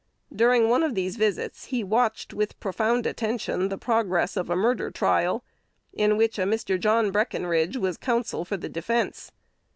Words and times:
During 0.35 0.67
one 0.67 0.81
of 0.81 0.95
these 0.95 1.15
visits 1.15 1.65
he 1.65 1.83
watched, 1.83 2.33
with 2.33 2.59
profound 2.59 3.05
attention, 3.05 3.69
the 3.69 3.77
progress 3.77 4.35
of 4.35 4.49
a 4.49 4.55
murder 4.55 4.89
trial, 4.89 5.43
in 5.93 6.17
which 6.17 6.39
a 6.39 6.43
Mr. 6.45 6.79
John 6.79 7.11
Breckenridge 7.11 7.77
was 7.77 7.97
counsel 7.97 8.43
for 8.43 8.57
the 8.57 8.67
defence. 8.67 9.31